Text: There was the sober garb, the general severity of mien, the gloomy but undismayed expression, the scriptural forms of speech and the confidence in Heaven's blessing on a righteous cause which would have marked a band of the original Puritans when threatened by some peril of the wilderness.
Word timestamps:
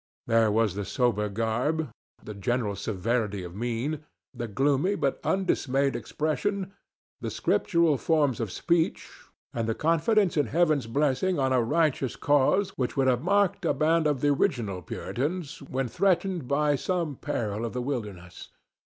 There 0.25 0.51
was 0.51 0.73
the 0.73 0.83
sober 0.83 1.29
garb, 1.29 1.91
the 2.23 2.33
general 2.33 2.75
severity 2.75 3.43
of 3.43 3.53
mien, 3.55 4.03
the 4.33 4.47
gloomy 4.47 4.95
but 4.95 5.19
undismayed 5.23 5.95
expression, 5.95 6.73
the 7.19 7.29
scriptural 7.29 7.99
forms 7.99 8.39
of 8.39 8.51
speech 8.51 9.11
and 9.53 9.69
the 9.69 9.75
confidence 9.75 10.37
in 10.37 10.47
Heaven's 10.47 10.87
blessing 10.87 11.37
on 11.37 11.53
a 11.53 11.61
righteous 11.61 12.15
cause 12.15 12.71
which 12.79 12.97
would 12.97 13.05
have 13.07 13.21
marked 13.21 13.63
a 13.63 13.75
band 13.75 14.07
of 14.07 14.21
the 14.21 14.29
original 14.29 14.81
Puritans 14.81 15.61
when 15.61 15.87
threatened 15.87 16.47
by 16.47 16.75
some 16.75 17.15
peril 17.15 17.63
of 17.63 17.73
the 17.73 17.79
wilderness. 17.83 18.49